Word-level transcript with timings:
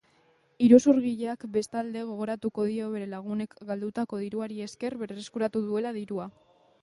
Iruzurgileak 0.67 1.43
bestalde, 1.57 2.05
gogoratuko 2.07 2.65
dio 2.69 2.87
bere 2.95 3.09
lagunek 3.13 3.53
galdutako 3.71 4.21
diruari 4.23 4.59
esker 4.71 4.99
berreskuratu 5.03 5.65
duela 5.67 5.93
dirua. 5.99 6.27